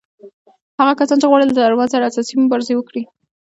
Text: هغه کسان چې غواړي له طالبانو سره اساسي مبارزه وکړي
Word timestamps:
هغه 0.79 0.93
کسان 0.99 1.17
چې 1.21 1.27
غواړي 1.29 1.45
له 1.45 1.55
طالبانو 1.57 1.93
سره 1.93 2.07
اساسي 2.09 2.33
مبارزه 2.43 2.73
وکړي 2.77 3.01